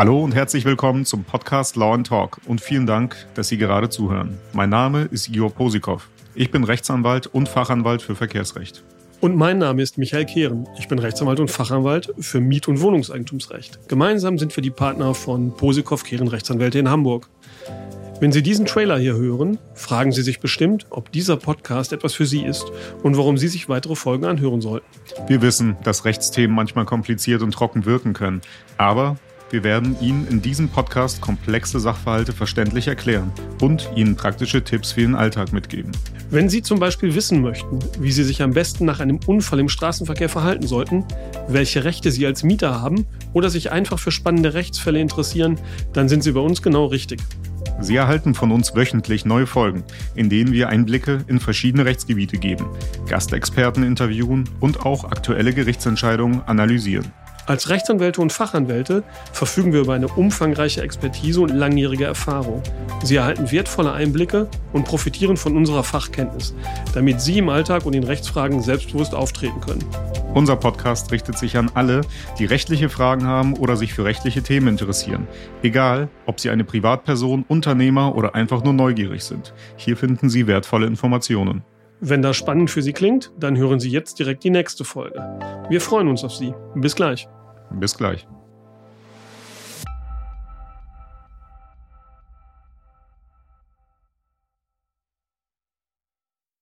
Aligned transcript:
Hallo 0.00 0.24
und 0.24 0.34
herzlich 0.34 0.64
willkommen 0.64 1.04
zum 1.04 1.24
Podcast 1.24 1.76
Law 1.76 1.92
and 1.92 2.06
Talk 2.06 2.40
und 2.46 2.62
vielen 2.62 2.86
Dank, 2.86 3.26
dass 3.34 3.48
Sie 3.48 3.58
gerade 3.58 3.90
zuhören. 3.90 4.38
Mein 4.54 4.70
Name 4.70 5.02
ist 5.02 5.28
Igor 5.28 5.50
Posikow. 5.50 6.08
Ich 6.34 6.50
bin 6.50 6.64
Rechtsanwalt 6.64 7.26
und 7.26 7.50
Fachanwalt 7.50 8.00
für 8.00 8.14
Verkehrsrecht. 8.14 8.82
Und 9.20 9.36
mein 9.36 9.58
Name 9.58 9.82
ist 9.82 9.98
Michael 9.98 10.24
Kehren. 10.24 10.66
Ich 10.78 10.88
bin 10.88 10.98
Rechtsanwalt 10.98 11.38
und 11.38 11.50
Fachanwalt 11.50 12.14
für 12.18 12.40
Miet- 12.40 12.66
und 12.68 12.80
Wohnungseigentumsrecht. 12.80 13.88
Gemeinsam 13.88 14.38
sind 14.38 14.56
wir 14.56 14.62
die 14.62 14.70
Partner 14.70 15.12
von 15.12 15.54
Posikow 15.54 16.02
Kehren 16.02 16.28
Rechtsanwälte 16.28 16.78
in 16.78 16.88
Hamburg. 16.88 17.28
Wenn 18.20 18.32
Sie 18.32 18.42
diesen 18.42 18.66
Trailer 18.66 18.98
hier 18.98 19.14
hören, 19.14 19.58
fragen 19.72 20.12
Sie 20.12 20.20
sich 20.20 20.40
bestimmt, 20.40 20.84
ob 20.90 21.10
dieser 21.10 21.38
Podcast 21.38 21.94
etwas 21.94 22.12
für 22.12 22.26
Sie 22.26 22.42
ist 22.42 22.70
und 23.02 23.16
warum 23.16 23.38
Sie 23.38 23.48
sich 23.48 23.70
weitere 23.70 23.96
Folgen 23.96 24.26
anhören 24.26 24.60
sollten. 24.60 24.84
Wir 25.26 25.40
wissen, 25.40 25.78
dass 25.84 26.04
Rechtsthemen 26.04 26.54
manchmal 26.54 26.84
kompliziert 26.84 27.40
und 27.40 27.52
trocken 27.52 27.86
wirken 27.86 28.12
können. 28.12 28.42
Aber 28.76 29.16
wir 29.48 29.64
werden 29.64 29.96
Ihnen 30.02 30.28
in 30.28 30.42
diesem 30.42 30.68
Podcast 30.68 31.22
komplexe 31.22 31.80
Sachverhalte 31.80 32.34
verständlich 32.34 32.88
erklären 32.88 33.32
und 33.62 33.88
Ihnen 33.96 34.16
praktische 34.16 34.62
Tipps 34.62 34.92
für 34.92 35.00
den 35.00 35.14
Alltag 35.14 35.54
mitgeben. 35.54 35.90
Wenn 36.28 36.50
Sie 36.50 36.60
zum 36.60 36.78
Beispiel 36.78 37.14
wissen 37.14 37.40
möchten, 37.40 37.78
wie 37.98 38.12
Sie 38.12 38.22
sich 38.22 38.42
am 38.42 38.52
besten 38.52 38.84
nach 38.84 39.00
einem 39.00 39.18
Unfall 39.26 39.60
im 39.60 39.70
Straßenverkehr 39.70 40.28
verhalten 40.28 40.66
sollten, 40.66 41.06
welche 41.48 41.84
Rechte 41.84 42.10
Sie 42.10 42.26
als 42.26 42.42
Mieter 42.42 42.82
haben 42.82 43.06
oder 43.32 43.48
sich 43.48 43.72
einfach 43.72 43.98
für 43.98 44.10
spannende 44.10 44.52
Rechtsfälle 44.52 45.00
interessieren, 45.00 45.58
dann 45.94 46.10
sind 46.10 46.22
Sie 46.22 46.32
bei 46.32 46.40
uns 46.40 46.60
genau 46.60 46.84
richtig. 46.84 47.20
Sie 47.80 47.96
erhalten 47.96 48.34
von 48.34 48.52
uns 48.52 48.74
wöchentlich 48.74 49.24
neue 49.24 49.46
Folgen, 49.46 49.84
in 50.14 50.28
denen 50.28 50.52
wir 50.52 50.68
Einblicke 50.68 51.24
in 51.26 51.40
verschiedene 51.40 51.84
Rechtsgebiete 51.84 52.38
geben, 52.38 52.66
Gastexperten 53.08 53.82
interviewen 53.82 54.48
und 54.60 54.84
auch 54.84 55.04
aktuelle 55.04 55.54
Gerichtsentscheidungen 55.54 56.42
analysieren. 56.46 57.12
Als 57.46 57.68
Rechtsanwälte 57.68 58.20
und 58.20 58.32
Fachanwälte 58.32 59.02
verfügen 59.32 59.72
wir 59.72 59.80
über 59.80 59.94
eine 59.94 60.06
umfangreiche 60.06 60.82
Expertise 60.82 61.40
und 61.40 61.48
langjährige 61.48 62.04
Erfahrung. 62.04 62.62
Sie 63.02 63.16
erhalten 63.16 63.50
wertvolle 63.50 63.92
Einblicke 63.92 64.48
und 64.72 64.84
profitieren 64.84 65.36
von 65.36 65.56
unserer 65.56 65.82
Fachkenntnis, 65.82 66.54
damit 66.94 67.20
Sie 67.20 67.38
im 67.38 67.48
Alltag 67.48 67.86
und 67.86 67.94
in 67.94 68.04
Rechtsfragen 68.04 68.62
selbstbewusst 68.62 69.14
auftreten 69.14 69.60
können. 69.60 69.84
Unser 70.32 70.54
Podcast 70.54 71.10
richtet 71.10 71.36
sich 71.36 71.56
an 71.56 71.72
alle, 71.74 72.02
die 72.38 72.44
rechtliche 72.44 72.88
Fragen 72.88 73.26
haben 73.26 73.54
oder 73.54 73.74
sich 73.76 73.92
für 73.92 74.04
rechtliche 74.04 74.42
Themen 74.42 74.68
interessieren. 74.68 75.26
Egal, 75.62 76.08
ob 76.24 76.38
Sie 76.38 76.50
eine 76.50 76.62
Privatperson, 76.62 77.44
Unternehmer 77.48 78.14
oder 78.14 78.36
einfach 78.36 78.62
nur 78.62 78.72
neugierig 78.72 79.24
sind. 79.24 79.52
Hier 79.76 79.96
finden 79.96 80.30
Sie 80.30 80.46
wertvolle 80.46 80.86
Informationen. 80.86 81.64
Wenn 82.00 82.22
das 82.22 82.36
spannend 82.36 82.70
für 82.70 82.80
Sie 82.80 82.92
klingt, 82.92 83.32
dann 83.38 83.56
hören 83.56 83.80
Sie 83.80 83.90
jetzt 83.90 84.20
direkt 84.20 84.44
die 84.44 84.50
nächste 84.50 84.84
Folge. 84.84 85.20
Wir 85.68 85.80
freuen 85.80 86.06
uns 86.06 86.22
auf 86.22 86.34
Sie. 86.34 86.54
Bis 86.76 86.94
gleich. 86.94 87.28
Bis 87.72 87.96
gleich. 87.96 88.26